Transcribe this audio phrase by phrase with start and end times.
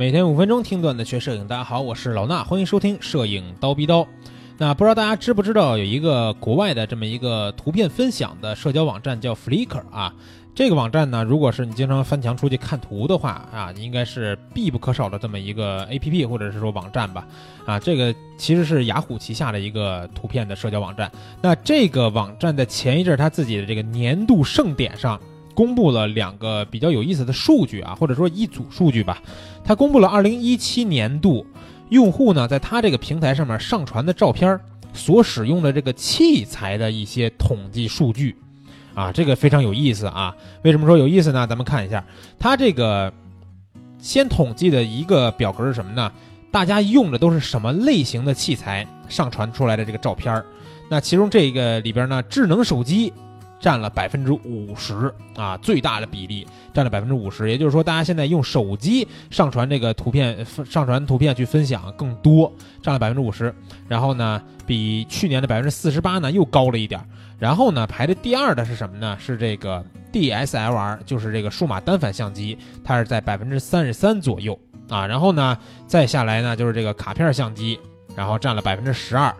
[0.00, 4.08] 每天五分钟听段子学摄影，大家好，我是老衲，欢迎收听摄影刀逼刀。
[4.56, 10.14] 那不知道大家知不知道有一个国外的这么一个图片分享的社交网站叫 Flickr 啊？
[10.54, 17.26] 这个网站呢，如果是你经常翻墙出去看图的话啊，应该是必不可少的这么一个 APP 或者是说网站吧？
[17.66, 21.12] 啊，这个其实是雅虎旗下的一个图片的社交网站。
[21.42, 25.20] 那这个网站在前一阵他自己的这个年度盛典上。
[25.60, 29.22] 公布了两个比较有意思的数据啊，或者说一组数据吧。
[29.62, 31.46] 他公布了二零一七年度
[31.90, 34.58] 用户呢，在他这个平台上面上传的照片
[34.94, 38.34] 所使用的这个器材的一些统计数据
[38.94, 40.34] 啊，这个非常有意思啊。
[40.62, 41.46] 为什么说有意思呢？
[41.46, 42.02] 咱们看一下，
[42.38, 43.12] 他这个
[43.98, 46.10] 先统计的一个表格是什么呢？
[46.50, 50.42] 大家用的都是什么类型的器材上传出来的这个照片
[50.88, 53.12] 那其中这个里边呢，智能手机。
[53.60, 62.50] 占了百分之五十啊，最大的比例占了百分之五十，也就是说，大家现在用手机上传这个图片，上传图片去分享更多，
[62.82, 63.54] 占了百分之五十。
[63.86, 66.98] 然后呢，比去年的百分之四十八呢又高了一点。
[67.38, 69.16] 然后呢，排的第二的是什么呢？
[69.20, 74.58] 是这个 DSLR，就是这个数码单反相机，它是在百分之三十三左右
[74.88, 75.06] 啊。
[75.06, 77.78] 然后呢，再下来呢就是这个卡片相机，
[78.16, 79.34] 然后占了百分之十二。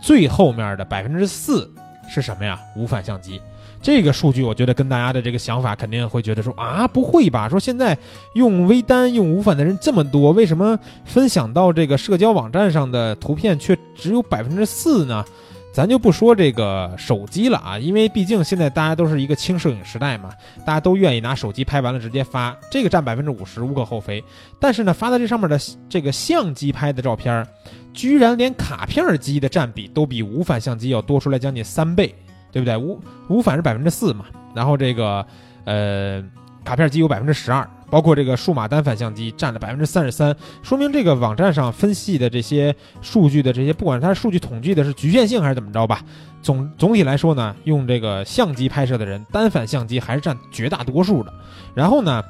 [0.00, 1.72] 最后面的百分之四
[2.08, 2.60] 是什么呀？
[2.76, 3.40] 无反相机。
[3.84, 7.50] 这个数据，我觉得跟大家的这个想法肯定会觉得说啊，不会吧？
[7.50, 7.96] 说现在
[8.32, 15.22] 用微单、用无反的人这么多，为什么分享到这个社交网站上的图片却只有百分之四呢？
[15.70, 20.30] 咱就不说这个手机了啊，因为毕竟现在大家都是一个轻摄影时代嘛，
[20.64, 24.24] 大家都愿意拿手机拍完了直接发，这个占百分之五十无可厚非。
[24.58, 25.60] 但是呢，发在这上面的
[25.90, 27.46] 这个相机拍的照片，
[27.92, 32.14] 居然连卡片机的占比都比无反相机要多出来将近三倍。
[32.54, 32.76] 对不对？
[32.76, 35.26] 无无反是百分之四嘛，然后这个，
[35.64, 36.22] 呃，
[36.64, 42.72] 卡片机有百分之十二，包括这个数码单反相机占了百分之三十三，说明这个网站上分析的这些
[43.02, 46.00] 数据的这些，不管它数据统计的是局限性还是怎么着吧，
[46.42, 51.32] 总总体来说呢，用这个相机拍摄的人，单反相机还是占绝大多数的。
[51.74, 52.22] 然后呢，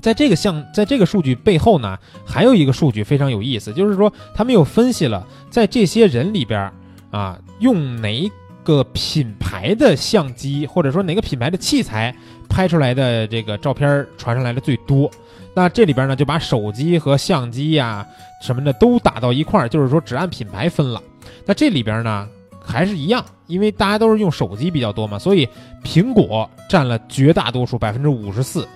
[0.00, 6.72] 在这个相，在这个数据背后呢，还有一个数据非常有意思，就是说他们又分析了在这些人里边
[7.12, 8.28] 啊，用哪。
[8.64, 12.14] 个品牌的相机，或者说哪个品牌的器材
[12.48, 15.10] 拍出来的这个照片传上来的最多？
[15.54, 18.04] 那这里边呢，就把手机和相机呀
[18.42, 21.00] 什么的都打到一块儿，就是说只按品牌分了。
[21.46, 22.28] 那这里边呢
[22.60, 25.48] 还是一样，因为大家都是用手机比较多嘛，所以
[25.84, 28.66] 苹果占了绝大多数，百分之五十四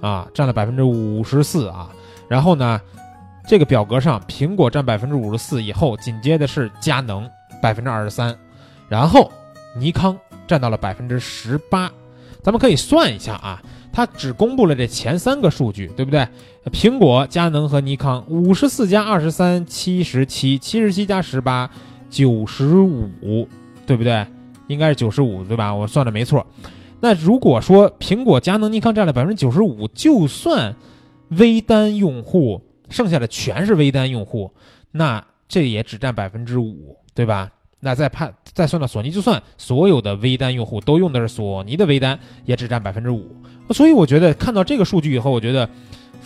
[0.00, 1.90] 啊，占了百分之五十四啊。
[2.28, 2.80] 然后呢，
[3.46, 7.28] 这个表格上苹果占百分之五十四以后，紧接着是佳能
[7.60, 8.34] 百分之二十三。
[8.92, 9.32] 然后，
[9.74, 10.14] 尼康
[10.46, 11.90] 占到了百分之十八，
[12.42, 16.28] 咱们可以算一下啊，它只公布了这前三个数据，对不对？
[16.70, 21.70] 苹果、佳能和尼康，五十四加二十三，七十七，七十七加十八，
[22.10, 23.48] 九十五，
[23.86, 24.26] 对不对？
[24.66, 25.74] 应该是九十五，对吧？
[25.74, 26.46] 我算的没错。
[27.00, 30.76] 那如果说苹果、佳能、尼康占了百分之九十五，就算
[31.30, 32.60] 微单用户，
[32.90, 34.52] 剩下的全是微单用户，
[34.90, 37.50] 那这也只占百分之五，对吧？
[37.84, 43.34] 那再判再算到索尼，就算所有的微单用户都用的是索尼的微单，也只占百分之五。
[43.70, 45.68] 所以我觉得看到这个数据以后，我觉得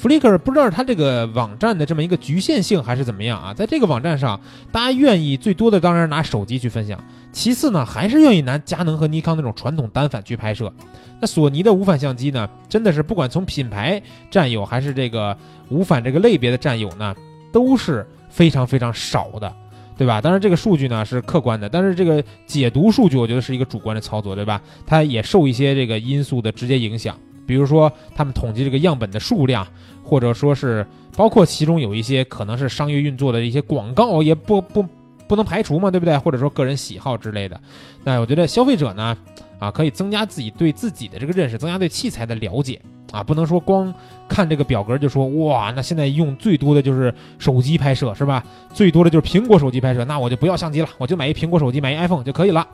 [0.03, 3.55] Flickr 不知道它这个网站的这么一个局限性还是怎么样啊？
[3.55, 4.41] 在这个网站上，
[4.73, 10.73] 大家愿意最多的当然拿手机去分享，其次呢还是愿意拿佳能和尼康那种传统单反去拍摄。
[11.21, 15.37] 那索尼的无反相机呢，真的是不管从品牌占有还是这个
[15.69, 17.15] 无反这个类别的占有呢，
[17.53, 19.55] 都是非常非常少的。
[19.97, 20.21] 对吧？
[20.21, 24.61] 当然，这个数据呢是客观的，但是这个解读数据，我觉得是一个主观的操作，对吧？
[24.87, 29.67] 它也受一些这个因素的直接影响，比如说他们统计这个样本的数量，
[30.03, 30.87] 或者说是
[31.17, 34.85] 包括其中有一些可能是商业运作的一些广告，也不不
[35.27, 36.19] 不能排除嘛，对不对？
[36.19, 37.59] 或者说个人喜好之类的。
[38.05, 39.17] 那我觉得消费者呢，
[39.59, 42.81] 啊，可以增加自己对自己的这个认识，增加对器材的了解。
[43.17, 43.93] 啊，不能说光
[44.29, 48.45] 看这个表格就说哇，那现在用最多的就是手机拍摄是吧？
[48.75, 52.67] 最多的就是苹果手机拍摄，那我就不要相机了，我就买一苹果手机，买一 iPhone 就可以了，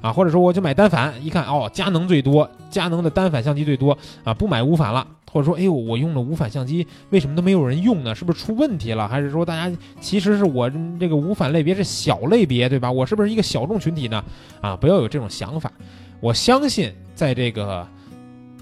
[0.00, 8.14] 啊，或者说我就买单反，一看哦，佳能最多，佳能的单反相机最多啊，不买无反了，或者说哎呦，我用了无反相机，为什么都没有人用呢？
[8.14, 9.06] 是不是出问题了？
[9.06, 12.90] 还是说大家其实是我这个无反类别是小类别对吧？
[12.90, 14.24] 我是不是一个小众群体呢？
[14.62, 15.70] 啊，不要有这种想法，
[16.20, 17.86] 我相信在这个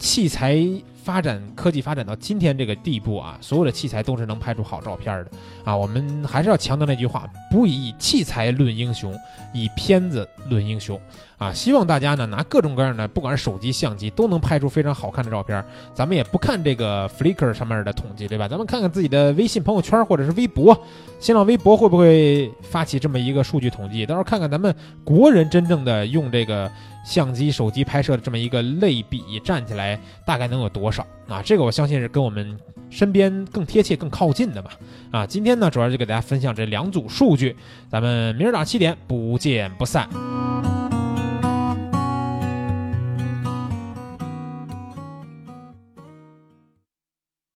[0.00, 0.58] 器材。
[1.02, 5.30] 发展科技发展到今天这个地步啊，所有的器材都是能拍出好照片的
[5.64, 5.76] 啊。
[5.76, 9.14] 我们还是要强调那句话：不以器材论英雄，
[9.52, 11.00] 以片子论英雄
[11.38, 11.52] 啊。
[11.52, 15.64] 希望大家呢拿各种各样的，不管是手机、相机，都能拍出非常好看的照片。
[15.94, 18.46] 咱们也不看这个 Flickr 上面的统计，对吧？
[18.46, 20.78] 咱们看看自己的微信朋友圈或者是微博、
[21.18, 24.04] 新浪微博会不会发起这么一个数据统计？
[24.04, 26.70] 到时候看看咱们国人真正的用这个。
[27.04, 31.42] 相机、手机拍摄的这么一个类比站起来，大概能有多少啊？
[31.42, 32.58] 这个我相信是跟我们
[32.90, 34.70] 身边更贴切、更靠近的吧。
[35.10, 37.56] 啊，今天呢，主要就给大家分享这两组数据，
[37.90, 40.08] 咱们明儿早上七点不见不散。